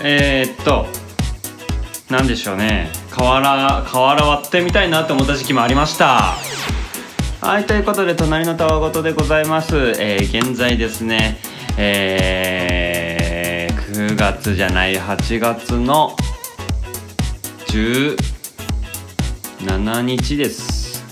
[0.00, 0.86] えー、っと
[2.10, 2.90] 何でしょうね。
[3.10, 6.34] 瓦瓦割ってみたいなと思った時期もありました。
[7.40, 11.36] はいということで隣のたわごとでございます、えー、現在ですね
[11.78, 16.16] えー、9月じゃない8月の
[17.66, 21.04] 17日です。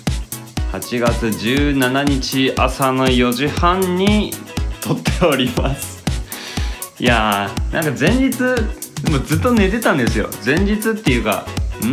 [0.72, 4.32] 8月17日朝の4時半に
[4.80, 5.93] 撮っております。
[7.00, 8.40] いやーなんか前日
[9.10, 10.28] もうずっと寝てたんですよ。
[10.44, 11.44] 前日っていうか
[11.82, 11.86] ん？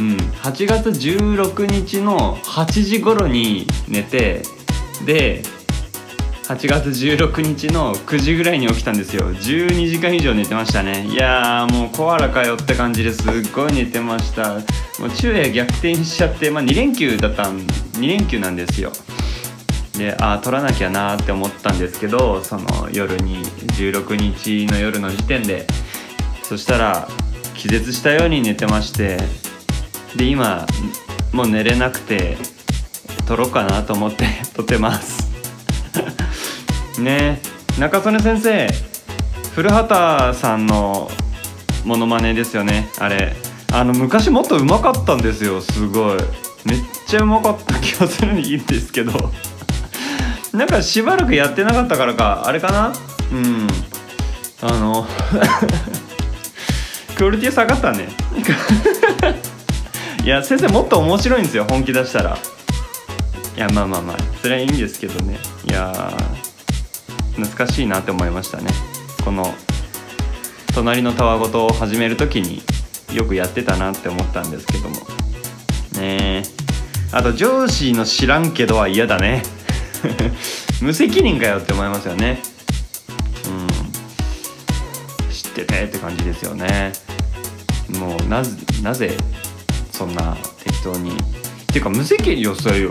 [0.00, 0.16] うん。
[0.42, 4.42] 8月16日の8時頃に寝て
[5.04, 5.42] で
[6.44, 9.30] 8月16日の9時ぐらいに起きたんですよ。
[9.32, 11.06] 12時間以上寝てましたね。
[11.06, 14.54] いやーもうコアラかよって感じですっごい寝てました。
[14.54, 18.90] もう昼夜逆転しちゃってまあ2連休だったん2連休なんですよ。
[19.96, 25.66] でああ取らなきゃなって思ったんですけどその夜に16日の夜の時点で。
[26.48, 27.08] そしたら
[27.54, 29.18] 気絶したように寝てまして。
[30.14, 30.66] で今
[31.32, 32.38] もう寝れなくて
[33.26, 35.28] 撮ろうかなと思って 撮ってます。
[37.00, 37.40] ね。
[37.78, 38.68] 中曽根先生
[39.54, 41.10] 古畑さんの
[41.84, 43.34] モノマネですよねあれ。
[43.72, 46.18] あの昔もっとうまかったんですよすごい。
[46.64, 49.32] めっちゃうまかった気がするにいいんですけど。
[50.56, 52.92] なんかしばらくやってなかったからかあれかな？
[53.30, 53.68] うん。
[54.62, 55.06] あの
[57.14, 58.08] クオリティ下がったね。
[60.24, 62.38] いや先生もっと面白いんですよ本気出したら。
[63.56, 65.38] いやまあまあまあそれはいいんですけどね。
[65.68, 66.12] いや
[67.36, 68.70] 懐かしいなって思いましたね。
[69.24, 69.54] この
[70.74, 72.62] 隣のたわごとを始める時に
[73.12, 74.96] よくやってたなって思ったんですけども。
[74.96, 75.02] ね
[76.00, 76.42] え
[77.12, 79.42] あと上司の知らんけどは嫌だね。
[80.80, 82.42] 無責任かよって思いますよね。
[83.46, 85.32] うん。
[85.32, 86.92] 知っててって感じですよね。
[87.98, 88.42] もうな
[88.82, 89.16] なぜ
[89.92, 91.10] そんな適当に。
[91.10, 91.14] っ
[91.72, 92.90] ていうか無責任よそれよ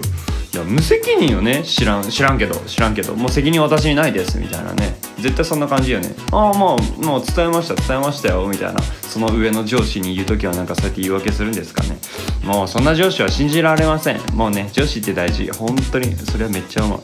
[0.54, 1.64] いや無責任よね。
[1.64, 2.56] 知らん知らんけど。
[2.66, 3.14] 知らんけど。
[3.14, 4.38] もう責任私にないです。
[4.38, 4.96] みたいなね。
[5.20, 6.16] 絶対そんな感じよね。
[6.32, 8.48] ああまあもう伝えました伝えましたよ。
[8.48, 8.82] みたいな。
[8.82, 11.98] その上の上司に言う時はなんかそうやって言い訳するんですかね。
[12.46, 14.20] もうそんな上司は信じられません。
[14.34, 15.50] もうね上司って大事。
[15.52, 17.00] 本当にそれはめっちゃ思う。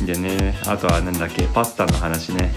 [0.06, 2.54] でねあとはなんだっけパスタの話ね。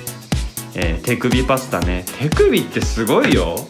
[0.75, 2.05] えー、手首パスタね。
[2.17, 3.67] 手首ってすごいよ。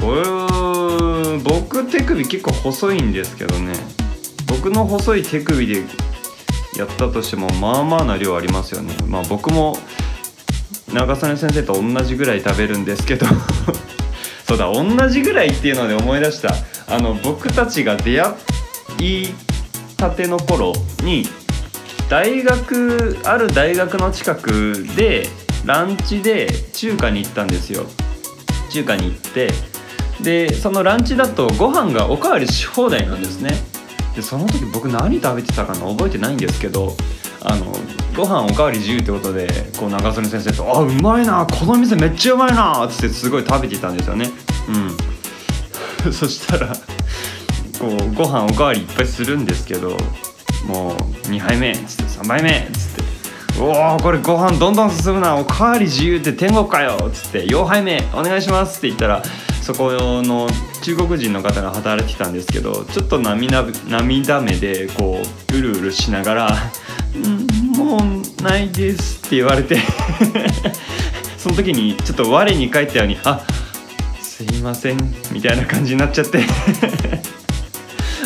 [0.00, 0.22] これ
[1.38, 3.72] 僕手首結構細いんですけどね。
[4.46, 5.82] 僕の細い手首で
[6.76, 8.94] やったとしてもまあまあな量ありますよね。
[9.06, 9.78] まあ僕も
[10.92, 13.26] 長曽根先生と同じぐらい食べるんですけど。
[14.46, 16.54] そうだ同じぐらいっていうので思い出した。
[16.88, 18.32] あの僕たちが出会
[19.00, 19.34] い
[19.96, 21.24] たての頃に
[22.08, 25.26] 大学ある大学の近くで
[25.64, 27.86] ランチで中華に行ったんですよ。
[28.70, 29.50] 中華に行って。
[30.22, 33.54] でそのランチだとご飯がおかわりし放題なんですね。
[34.14, 36.96] でその時僕何食べてたかな覚えてないんですけど
[37.42, 37.76] あの
[38.16, 39.46] ご飯おかわり自由ってことで
[39.78, 44.30] こう長曽根先生と「あうまいなこの店めっちゃうまいな」っつってすごい食べていたんですよね。
[46.04, 46.12] うん。
[46.12, 46.68] そしたら
[47.78, 49.96] こうご飯おかわりいっぱいするんですけど
[50.66, 50.96] も
[51.26, 53.02] う2杯目っつって3杯目っつって
[53.60, 59.22] 「おおこれご飯どんどん進むなおかわり自由って天国かよ」っつって「4杯目お願いします」って言ったら
[59.62, 60.48] そこの
[60.82, 65.20] 中国人の方が働いてたんですけどちょっと涙涙目でこ
[65.52, 66.56] ううるうるしながら
[67.14, 67.55] 「う ん
[67.86, 69.78] もうないです」って言われて
[71.38, 73.40] その時にちょっと我に返ったように「あ
[74.20, 76.40] すいません」みたいな感じになっちゃって。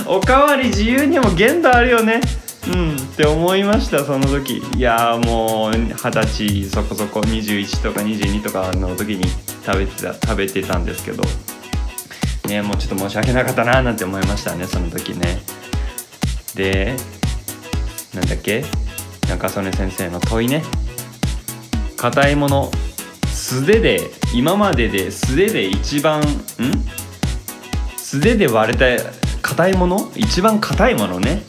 [0.06, 2.20] おかわり自由にも限度あるよね。
[2.72, 4.60] うんって思いましたその時。
[4.76, 9.31] いやもう二十歳そこそこ21とか22とかの時に
[9.65, 11.22] 食べてた食べてたんですけど。
[12.49, 15.41] ねもうちょっと申し訳なかったななんて思いましたねその時ね。
[16.56, 16.97] で
[18.15, 18.65] なんだっけ？
[19.30, 20.64] 中曽根先生の問いね。
[21.96, 22.70] 硬いもの
[23.26, 26.25] 素手で今までで素手で一番ん？
[27.96, 30.10] 素手で割れた硬いもの？
[30.16, 31.43] 一番硬いものね。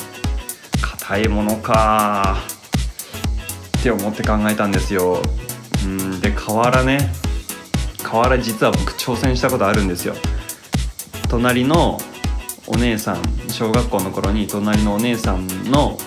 [0.80, 2.38] 硬いものか。
[3.80, 5.24] って思って考えたんですよ。
[5.84, 7.12] うんで瓦ね。
[8.04, 10.14] 瓦実は僕挑戦したことあるんですよ。
[11.30, 11.98] 隣の
[12.68, 15.98] お姉さん小学校の頃に隣のお姉さんの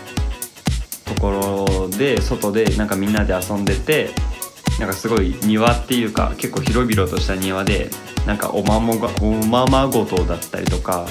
[1.15, 4.11] ところで外でなんかみんなで遊んでて
[4.79, 7.91] なんかすごい庭っていうか結構広々とした庭で
[8.27, 11.07] なんかおまもがおままごとだったりとか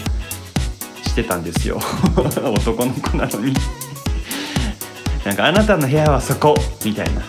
[1.04, 1.80] してたんですよ。
[2.18, 3.54] 男の子なのに。
[5.24, 7.22] なんかあなたの部屋はそこみたいな。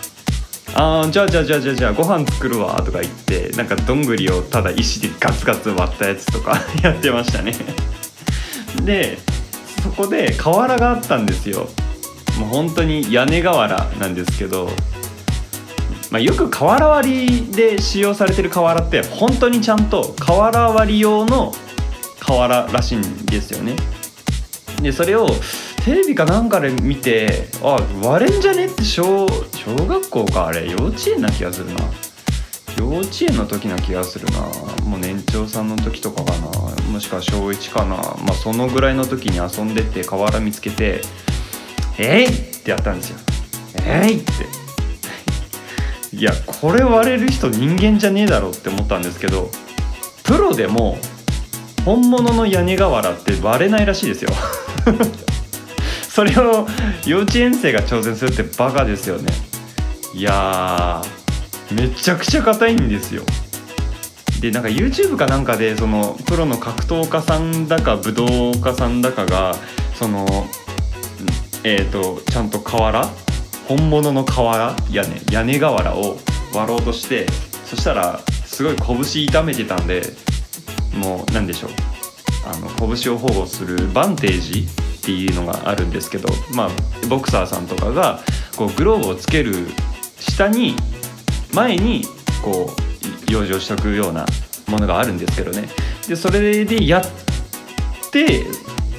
[0.73, 7.53] あじゃあじゃあじゃあじゃあじゃあご飯作るわとか言ってなんかどんぐりをただ石でガツガツ割ったやつとか やってましたね。
[8.83, 9.19] で
[9.81, 11.69] そこで瓦があったんですよ。
[12.39, 14.69] もう本当に屋根瓦なんですけど、
[16.11, 21.53] まあ、よく瓦割りで使用されてる瓦って本当にちゃんと瓦割り用の
[22.19, 23.75] 瓦らしいんですよね。
[24.81, 25.27] でそれを
[25.85, 31.81] テレビかなんかで見てあ割れんじゃねって小小学校かあれ幼稚園な気がするな。
[32.77, 34.41] 幼稚園の時な気がするな。
[34.83, 36.47] もう年長さんの時とかかな。
[36.91, 37.95] もしくは小1かな。
[38.25, 41.01] まあそのぐらいの時に遊んでて河原見つけて
[41.97, 42.29] 「えい!」っ
[42.63, 43.17] てやったんですよ
[43.85, 44.65] 「えい!」って。
[46.15, 49.51] いやこれ割れる人人間じゃねえだろって思ったんですけど
[50.23, 50.97] プロでも
[51.83, 54.31] 本物の屋根瓦って割れないらしいですよ。
[56.09, 56.65] それを
[57.05, 59.33] 幼稚園生が挑戦するってバカですよね。
[60.13, 61.03] いや
[61.69, 63.23] めちゃくちゃ硬いんですよ。
[64.39, 69.55] でなんか YouTube かなんかでそのプロの格闘家さんだか武道家さんだかが
[69.99, 70.47] その
[71.67, 73.09] え、ー、とちゃんと瓦？
[73.67, 74.75] 本物の瓦？
[74.91, 75.19] 屋根？
[75.31, 76.19] 屋根瓦を
[76.53, 77.25] 割ろうとして
[77.65, 80.03] そしたらすごい拳痛めてたんで
[80.93, 81.71] もう何でしょう。
[82.45, 84.67] あの拳を保護するバンテージ
[84.99, 86.69] っていうのがあるんですけど、まあ、
[87.09, 88.19] ボクサーさんとかが
[88.55, 89.65] こうグローブをつける
[90.19, 90.75] 下に
[91.51, 92.03] 前に
[92.43, 92.69] こ
[93.27, 94.27] う養生しておくような
[94.67, 95.67] ものがあるんですけどね。
[96.07, 98.43] でそれでやって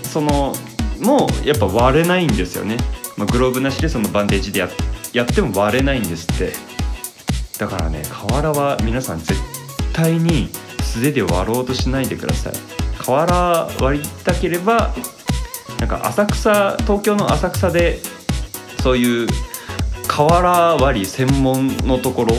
[0.03, 0.53] その
[1.01, 2.77] もやっぱ割れないんですよね、
[3.17, 4.69] まあ、グローブなしでそのバンデージでや
[5.13, 6.53] やっても割れないんですって。
[7.59, 9.35] だからね瓦は皆さん絶
[9.95, 10.51] 対に
[10.83, 12.53] 素手で割ろうとしないでください。
[12.99, 14.95] 瓦割りたければ
[15.79, 17.99] なんか浅草東京の浅草で
[18.83, 19.29] そういう
[20.07, 22.35] 瓦割り専門のところ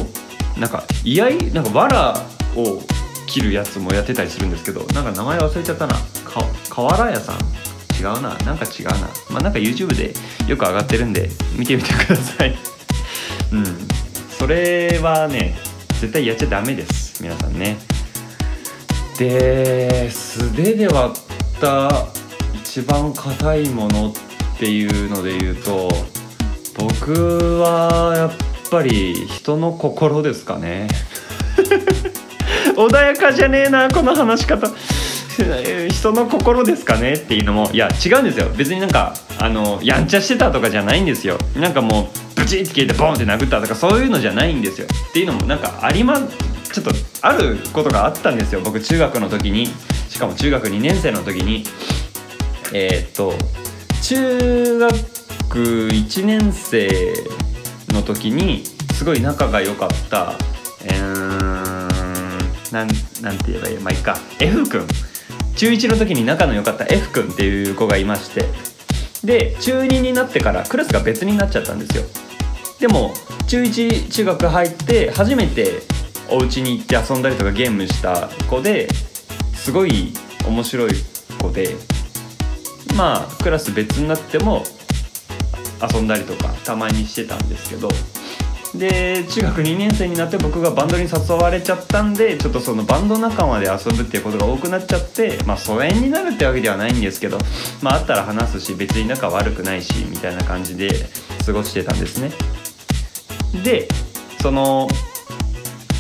[0.60, 2.14] なんか居合なんか藁
[2.56, 2.82] を
[3.28, 5.96] 切るやつもやってたりするんですけどなんか名前忘れちゃったな。
[5.96, 7.38] か瓦屋さん。
[8.00, 8.36] 違うな。
[8.38, 8.94] なんか違うな。
[9.30, 10.14] まあなんか YouTube で
[10.48, 12.56] よく上がってるんで見てみてください。
[13.52, 13.88] うん。
[14.38, 15.58] それはね
[16.00, 17.22] 絶対やっちゃダメです。
[17.22, 17.78] 皆さんね。
[19.18, 22.08] で素手で割った
[22.54, 25.90] 一番硬いものっていうので言うと
[26.78, 28.32] 僕はやっ
[28.70, 30.88] ぱり人の心ですかね。
[32.78, 34.70] 穏やかじゃねえなこの話し方。
[35.90, 38.50] 人の心ですかねっていうのもいや違うんですよ。
[38.56, 41.38] 別になんかあのやんちゃしてたとかじゃないんですよ。
[41.56, 44.88] なんかもうブチって切れてボンって殴ったとかそういうのじゃないんですよ。
[45.10, 46.20] っていうのもなんかありま
[46.72, 46.92] ちょっと
[47.22, 48.62] あることがあったんですよ。
[48.64, 49.72] 僕中学の時に。
[50.10, 51.64] しかも中学2年生の時に。
[52.74, 53.34] えー、っと
[54.02, 56.90] 中学1年生
[57.90, 58.64] の時に
[58.94, 60.34] すごい仲が良かった
[60.84, 62.88] えー、なん
[63.22, 63.78] なんて言えばいい？
[63.80, 64.18] まあいいか。
[64.40, 64.88] F 君。
[65.58, 68.46] 中1の時に仲の良かった F 君っていう子がいまして
[69.24, 72.04] で中2になってからクラスが別になっちゃったんですよ。
[72.80, 73.14] でも
[73.48, 75.82] 中1中学入って初めて
[76.30, 78.88] お家に行って遊んだりとかゲームした子で
[79.56, 80.14] すごい
[80.48, 80.92] 面白い
[81.42, 81.76] 子で
[82.96, 84.64] まあクラス別になっても
[85.92, 87.90] 遊んだりとかたまにしてたんですけど
[88.76, 97.38] で中学2年生になって僕がバンドに誘われちゃったんでちょっとそのバンド仲間で遊ぶっていうことが多くなっちゃってまあ疎遠になるってわけではないんですけど
[97.82, 100.90] まああったら話すし別に仲悪くないしみたいな感じで
[101.46, 102.32] 過ごしてたんですね。
[103.64, 103.88] で
[104.42, 104.88] その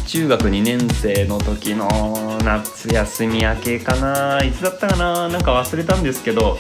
[0.06, 6.58] 中学2年生の時の夏休み明けかないつだったかななんか忘れたんですけど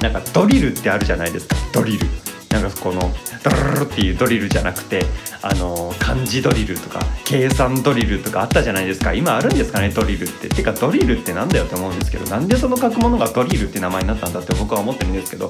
[0.00, 1.56] なんかドリルってあるじゃないですか。
[1.72, 2.06] ドリル。
[2.50, 3.00] なんかこの
[3.42, 5.04] ドルルっていうドリルじゃなくて
[5.42, 9.12] あの漢字ドリルとか計算ドリルとかあったじゃないですか。
[9.12, 10.48] 今あるんですかねドリルって。
[10.48, 15.48] てかドリルってなんだよって思うんですけどなんでその書くものがドリルって名前になったんだって僕は思ってるんですけど、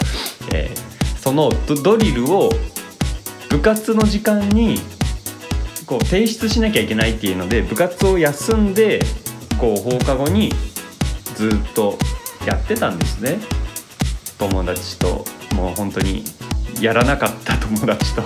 [0.52, 1.50] えー、その
[1.82, 2.50] ドリルを
[3.48, 4.78] 部活の時間に
[5.86, 9.00] こう提出しなきゃいけないっていうので部活を休んで
[9.58, 10.52] こう放課後に
[11.34, 11.96] ずっと
[12.44, 13.38] やってたんですね。
[14.38, 15.24] 友達と
[15.54, 16.24] もう本当に
[16.80, 18.22] やらなかった友達と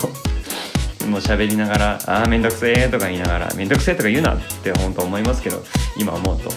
[1.07, 5.65] もう喋りながら「ああめんどくせえ」とか言いながら「めんどくせえ」とか言うなって本当思いますけど
[5.97, 6.51] 今思うと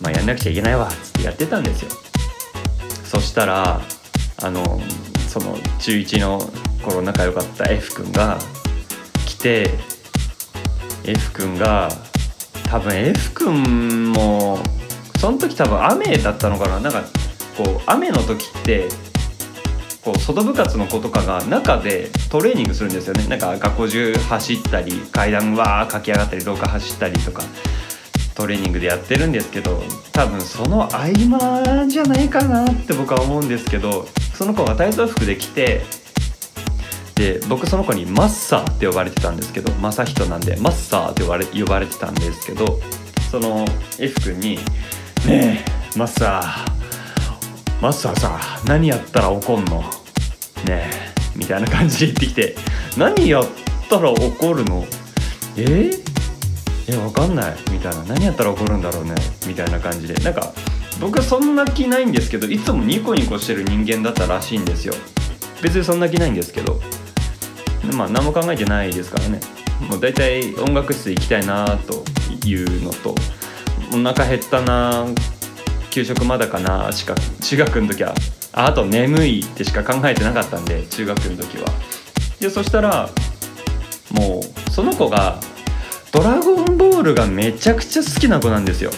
[0.00, 1.90] まあやんなくちゃいけないわっつってやってたんですよ。
[3.04, 3.80] そしたら
[4.38, 4.80] あの
[5.28, 6.50] その中1の
[6.82, 8.38] 頃仲良かった F 君が
[9.26, 9.70] 来て
[11.04, 11.90] F 君が
[12.64, 14.58] 多分 F 君も
[15.18, 16.80] その時多分雨だったのかな。
[16.80, 17.04] なんか
[17.56, 18.88] こう雨の時って
[20.04, 23.26] こう外部活の子とかが中でトレーニングするんですよね。
[23.28, 27.42] なんか学校中走ったり階段わー駆け上がったり廊下走ったりとか
[28.34, 29.82] トレーニングでやってるんですけど
[30.12, 35.82] 多分その合間じゃないかなって僕は思うんですけどその子が体操服で来て
[37.14, 42.80] で僕その子にマッサーって呼ばれてたんですけど正人なんでマッサーって呼ばれ呼ばれてたんですけど
[43.30, 43.66] その
[43.98, 44.56] F 君に
[45.26, 45.64] 「ねえ
[45.96, 46.71] マッサー
[47.82, 49.80] マッサーさ何やったら怒んの？
[49.80, 49.88] ね
[50.68, 50.90] え」
[51.34, 52.54] みたいな感じで言ってきて
[52.96, 53.46] 「何やっ
[53.90, 54.86] たら怒るの？
[55.56, 55.64] え？
[55.64, 56.02] ー、
[56.94, 59.16] えわかんない」みたいな「何やったら怒るんだろうね」
[59.48, 60.14] みたいな感じで。
[60.22, 60.52] なんか
[61.00, 64.94] 僕はそんな気ないんですけどいつもニコニコしてる人間だったらしいんですよ。
[65.60, 66.80] 別にそんな気ないんですけど。
[67.96, 69.40] まあ何も考えてないですからね。
[69.90, 72.04] もう大体音楽室行きたいなと
[72.46, 73.16] いうのと
[73.92, 75.04] お腹減ったな
[75.92, 78.14] 給食まだかなしか中学の時は。
[78.54, 81.68] ああと眠いってしか考えてなかったんで中学の時は。
[82.40, 83.10] でそしたら
[84.10, 85.38] もうその子が
[86.10, 88.90] 「ドラゴンボール」がめちゃくちゃ好きな子なんですよ。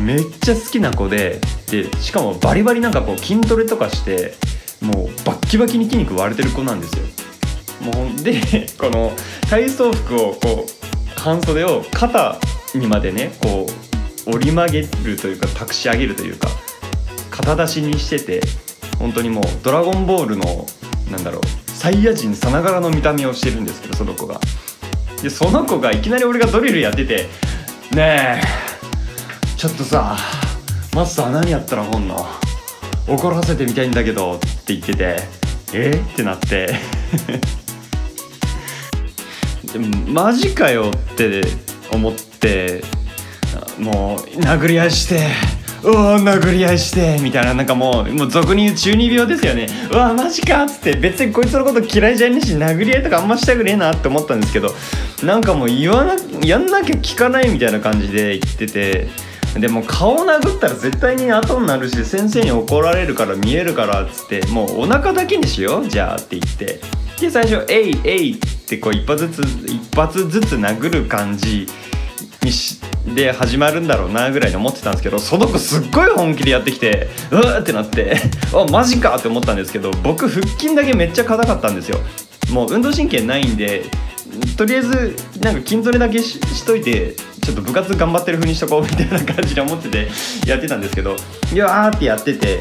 [0.00, 4.34] めっちゃ好きな子ででしかもバリバリなんかこう筋トレとかして
[4.80, 7.04] もうバッキバキに筋肉割れてる子なんですよ。
[7.80, 9.12] もうでこの
[9.48, 12.36] 体操服をこう半袖を肩
[12.74, 13.87] にまでねこう
[14.28, 16.48] 折り曲げるというか託し上げるというか
[17.30, 18.40] 肩出しにしてて
[18.98, 20.66] 本当にもう「ドラゴンボール」の
[21.10, 24.40] なんだろうサイヤ人さながらの見た目をしてるんですけどその子が。
[25.22, 27.28] でその子がいきなり俺がドリルやってて
[27.90, 28.42] 「ねえ
[29.56, 30.16] ちょっとさ
[30.94, 32.24] マスター何やったら本の？
[33.08, 35.16] 怒らせてみたいんだけど」って言ってて
[35.74, 35.90] 「え？
[35.90, 36.76] ってなって。
[39.72, 41.42] でもマジかよって
[41.90, 42.82] 思って
[43.78, 45.28] もう殴り合いして
[45.82, 49.68] うわ殴り合いしてみたいななんかもうもう俗に言う中二病ですよね。
[49.92, 54.74] うわマジかっつって別にこいつのこと嫌いじゃねえし殴り合いとかあんましたくねえなって思ったんですけど
[55.22, 59.08] なんかもう言わなやんなきゃ聞かないみたいな感じで言ってて
[59.58, 66.80] でも顔殴ったら絶対に後になるし先生に怒られるから見えるからっつってもうお腹だけにしようじゃあって言って。
[67.20, 71.66] で最初「えいえい」ってこう一発ずつ一発ずつ殴る感じ
[72.42, 78.16] にしてで始まるんだろうなぐらいに思ってたんですけどその子すっごい本気でやってきてうわってなって
[78.54, 81.98] あマジかって思ったんですけど僕腹筋だけめっちゃ硬かったんですよ。
[82.52, 83.84] もう運動神経ないんで
[84.56, 90.08] とりあえずなんか筋トレだけしといてちょっと部活頑張ってる風にしとこうみたいな感じで思ってて
[90.46, 91.16] やってたんですけど
[91.52, 92.60] いやーってやってて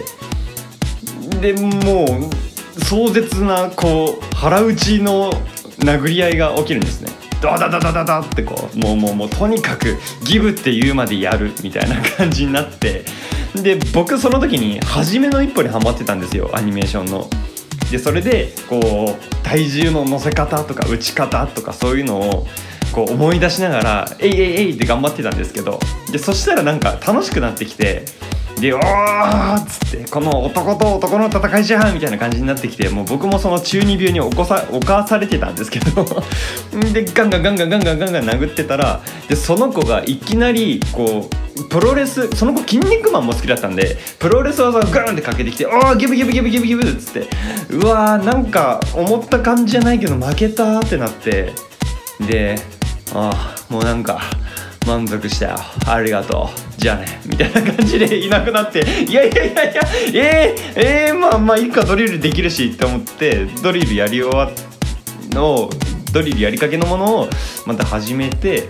[1.41, 5.31] でもう壮絶なこう腹打ちの
[5.79, 7.11] 殴り合いが起きるんですね。
[7.41, 13.03] ダダダダダダってこうもうもうもうとにかくギブって言うまでやるみたいな感じになって
[13.55, 17.29] で僕その時に初めの一歩にハマってたんですよアニメーションの。
[17.91, 22.47] でそれでこう体重の乗せ方とか打ち方とかそういうのを
[22.91, 25.79] こう思い出しながら「えいえいえい」って頑張ってたんですけど
[26.11, 28.03] でそしたらなんか楽しくなってきて
[28.59, 36.05] で「おー!」っつって「この男と男の戦いじゃん!」みたいな感じになってきてもう僕もその中二病に起こさ犯されてたんですけど
[36.93, 47.27] でガンガンガンガンガンガンガンガン殴ってたらでその子がいきなりこうプロレスその子筋肉マンも好きだったんでプロレス技をガーンってかけてきて「おーギブギブギブギブギブ」っつって
[47.71, 51.53] うわーなんか思った感じじゃないけど負けたってなって
[52.27, 52.59] で
[53.13, 53.31] あ
[53.69, 54.21] あもうなんか
[54.87, 55.57] 満足したよ。
[55.85, 56.81] ありがとう。
[56.81, 57.19] じゃあね。
[57.25, 58.79] みたいな感じでいなくなって。
[59.03, 59.81] いやいやいやいや。
[60.13, 64.49] えー、えー、まあまあいいかドリルできるしって思ってドリルやり終わ
[65.31, 65.69] の
[66.13, 67.29] ドリルやりかけのものを
[67.65, 68.69] また始めて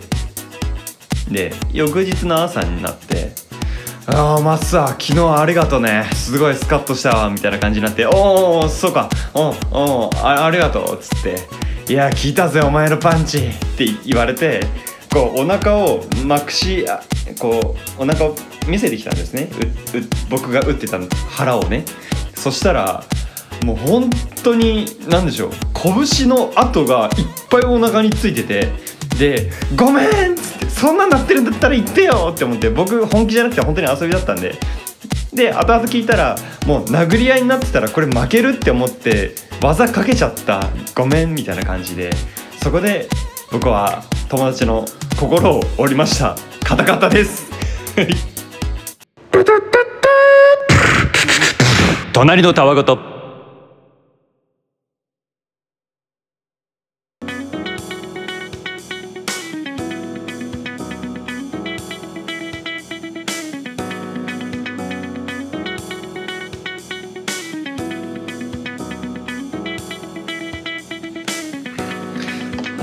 [1.30, 3.32] で翌日の朝になって
[4.08, 6.10] 「ああマッサー昨日ありがとうね。
[6.14, 9.10] すごいスカッとしたわ」みたいな感じになって「おおそうか。
[9.36, 11.48] おおあありがとう」っつって
[11.94, 14.62] 「いや聞いたぜお前のパンチ」って言われて
[15.12, 16.86] こうお腹をまくし
[17.40, 18.36] こうお腹を
[18.68, 19.50] 見せてきたんですね
[20.30, 21.00] 僕が打ってた
[21.30, 21.86] 腹をね
[22.36, 23.04] そしたら
[23.64, 24.10] もう本
[24.44, 25.52] 当に何でしょう
[26.16, 28.72] 拳の跡がいっぱいお腹についてて
[29.18, 34.56] で「ごめん!」っつって「そんなんなってるんだったら言ってよ!」って思って僕本気じゃなくて本当に遊びだったんで
[35.34, 42.12] で後々聞いたらもう殴り合いになってたらこれ負けるって思って技かけちゃったごめんみたいな感じで
[42.64, 43.08] そこで
[43.52, 44.84] 僕は友達の
[45.18, 46.36] 心を折りました。
[46.64, 47.50] カタカタです。
[52.12, 53.17] 隣のたわごと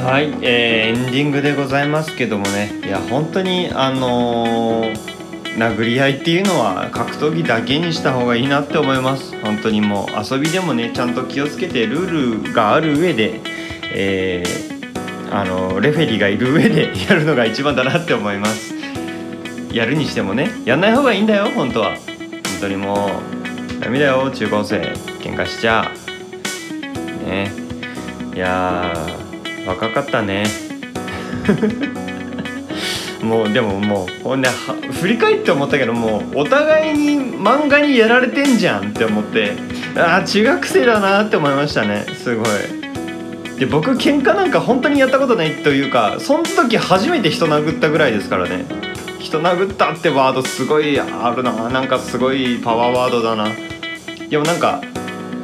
[0.05, 2.71] はい、えーエンディングでございますけどもね。
[2.85, 5.15] いや本当にあのー
[5.57, 9.35] 殴り合いっていうのは格闘技だけにした方がいいなって思います。
[9.41, 13.41] 本当にもう遊びでもねちゃんと気をつけてルールがある上で、
[13.95, 14.75] えー
[15.35, 18.75] あのレフェリーがいる上で やるのが一番だなって思います。
[19.73, 21.93] やるにしてもねやんない方がいいんだよ本当は。
[21.93, 21.99] 本
[22.61, 23.11] 当にも
[23.79, 24.77] うダメだよ中高生。
[25.23, 25.91] 喧嘩しちゃ。
[27.27, 27.51] ね。
[28.35, 28.93] いや
[29.67, 30.45] 若かったね。
[33.23, 34.49] もうでももうほんで
[35.01, 39.55] 振り返って思ったけどもうお互いに漫画にやられてんじゃんって思って
[39.97, 42.47] ああ中学生だなって思いましたねすごい。
[43.59, 48.65] で僕喧嘩なんか本当にやったことないというかその時初めて人殴ったぐらいですからね。
[49.21, 53.49] 人殴ったってワードすごいあるななんかすごいパワーワードだな。
[54.29, 54.83] でもなんか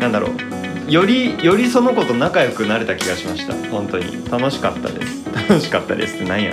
[0.00, 0.49] なんだろう。
[0.90, 3.54] よりよりその子と仲良くなれた気がしました。
[3.70, 4.28] 本当に。
[4.28, 5.24] 楽しかったです。
[5.48, 6.52] 楽しかったですってなんや。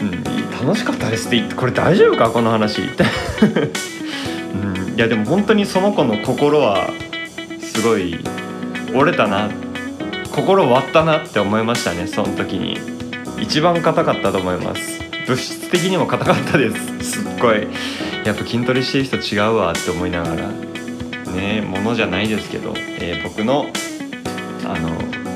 [0.00, 0.22] うん。
[0.66, 2.28] 楽しかったですって言ってこれ大丈夫か？
[2.28, 2.88] この話、 うん、
[4.94, 6.90] いやでも本当にその子の心は
[7.60, 8.18] すごい
[8.92, 9.48] 折れたな。
[10.30, 12.78] 心割ったなって思いましたねその時に。
[13.40, 15.00] 一番硬かったと思います。
[15.26, 17.12] 物質的にも硬かったです。
[17.12, 17.66] すっごい。
[18.24, 20.73] やっぱ筋トレしてる人違うわって思いながら。
[21.34, 23.66] ねものじゃないですけど、えー僕の
[24.64, 24.90] あの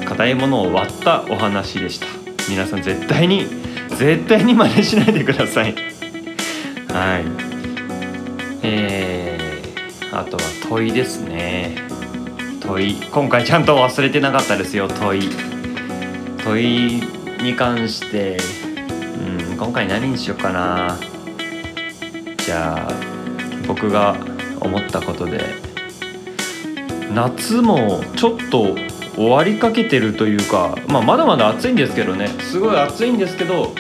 [0.06, 2.06] 硬いものを割ったお話でした。
[2.48, 3.46] 皆さん絶対に
[3.90, 5.74] 絶対に真似しないでください。
[6.88, 7.24] はい。
[8.62, 11.76] えー、あとは問いですね。
[12.60, 12.94] 問い。
[13.10, 15.28] 今回ちゃんと忘れてなかったですよ問い。
[16.42, 17.02] 問い
[17.42, 18.38] に関して
[19.50, 20.98] うん今回何にしようかな。
[22.38, 22.92] じゃあ
[23.66, 24.16] 僕が
[24.60, 25.67] 思ったことで。
[27.14, 28.76] 夏もちょっと
[29.16, 32.28] 終わりかけてるというか、まあ、まだまだ暑いんですけどね。
[32.40, 33.74] すごい暑いんですけど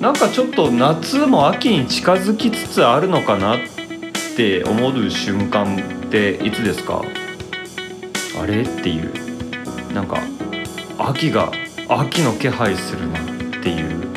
[0.00, 3.58] なんかちょっと夏も秋に近づきつつあるのかなっ
[4.36, 7.02] て思う瞬間っていつですか？
[8.40, 8.62] あれ？
[8.62, 9.12] っていう。
[9.94, 10.18] なんか
[10.98, 11.52] 秋が
[11.88, 13.22] 秋の気配するなっ
[13.62, 14.08] ていう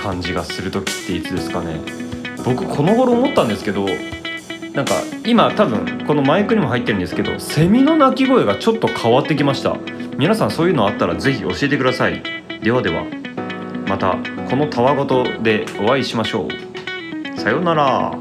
[0.00, 1.80] 感じがする時っていつですかね。
[2.44, 3.86] 僕この頃思ったんですけど
[4.72, 4.94] なんか
[5.26, 9.76] 今多分このマイクにも入ってるんですけどセミの鳴き声がちょっと変わってきました。
[10.16, 12.22] 皆さんそういうのあったら是非教えてください。
[12.62, 13.04] ではでは
[13.88, 17.38] またこのたわごとでお会いしましょう。
[17.40, 18.16] さようなら。